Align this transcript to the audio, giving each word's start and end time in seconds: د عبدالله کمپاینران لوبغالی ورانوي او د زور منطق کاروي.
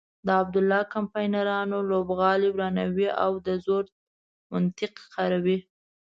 د 0.25 0.27
عبدالله 0.41 0.81
کمپاینران 0.95 1.69
لوبغالی 1.91 2.49
ورانوي 2.51 3.09
او 3.23 3.31
د 3.45 3.47
زور 3.65 3.83
منطق 4.51 4.93
کاروي. 5.15 5.59